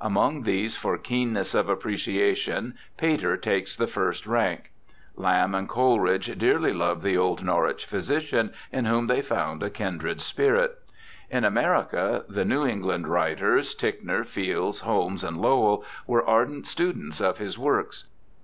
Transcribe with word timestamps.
Among 0.00 0.42
these 0.44 0.76
for 0.76 0.96
keenness 0.96 1.52
of 1.52 1.68
appreciation 1.68 2.76
Pater 2.96 3.36
takes 3.36 3.74
the 3.76 3.88
first 3.88 4.24
rank. 4.24 4.70
Lamb 5.16 5.52
and 5.52 5.68
Coleridge 5.68 6.38
dearly 6.38 6.72
loved 6.72 7.02
the 7.02 7.18
old 7.18 7.42
Norwich 7.44 7.84
physician, 7.86 8.52
in 8.70 8.84
whom 8.84 9.08
they 9.08 9.20
found 9.20 9.64
a 9.64 9.68
kindred 9.68 10.20
spirit. 10.20 10.78
In 11.28 11.42
America 11.44 12.22
the 12.28 12.44
New 12.44 12.64
England 12.64 13.08
writers, 13.08 13.74
Ticknor, 13.74 14.22
Fields, 14.22 14.82
Holmes, 14.82 15.24
and 15.24 15.38
Lowell, 15.40 15.84
were 16.06 16.24
ardent 16.24 16.68
students 16.68 17.20
of 17.20 17.38
his 17.38 17.58
works. 17.58 18.04